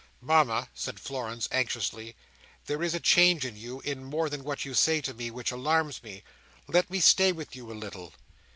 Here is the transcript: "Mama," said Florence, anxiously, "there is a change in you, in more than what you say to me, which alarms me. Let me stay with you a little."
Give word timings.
"Mama," 0.19 0.67
said 0.73 0.99
Florence, 0.99 1.47
anxiously, 1.51 2.15
"there 2.65 2.81
is 2.81 2.95
a 2.95 2.99
change 2.99 3.45
in 3.45 3.55
you, 3.55 3.81
in 3.81 4.03
more 4.03 4.31
than 4.31 4.43
what 4.43 4.65
you 4.65 4.73
say 4.73 4.99
to 4.99 5.13
me, 5.13 5.29
which 5.29 5.51
alarms 5.51 6.01
me. 6.01 6.23
Let 6.65 6.89
me 6.89 6.99
stay 6.99 7.31
with 7.31 7.55
you 7.55 7.71
a 7.71 7.75
little." 7.77 8.15